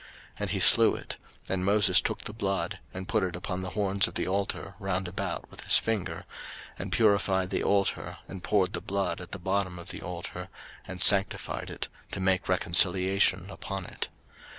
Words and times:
03:008:015 0.01 0.09
And 0.39 0.49
he 0.49 0.59
slew 0.59 0.95
it; 0.95 1.17
and 1.47 1.63
Moses 1.63 2.01
took 2.01 2.23
the 2.23 2.33
blood, 2.33 2.79
and 2.91 3.07
put 3.07 3.21
it 3.21 3.35
upon 3.35 3.61
the 3.61 3.69
horns 3.69 4.07
of 4.07 4.15
the 4.15 4.27
altar 4.27 4.73
round 4.79 5.07
about 5.07 5.47
with 5.51 5.61
his 5.61 5.77
finger, 5.77 6.25
and 6.79 6.91
purified 6.91 7.51
the 7.51 7.61
altar, 7.61 8.17
and 8.27 8.43
poured 8.43 8.73
the 8.73 8.81
blood 8.81 9.21
at 9.21 9.31
the 9.31 9.37
bottom 9.37 9.77
of 9.77 9.89
the 9.89 10.01
altar, 10.01 10.49
and 10.87 11.03
sanctified 11.03 11.69
it, 11.69 11.87
to 12.13 12.19
make 12.19 12.49
reconciliation 12.49 13.47
upon 13.51 13.85
it. 13.85 14.09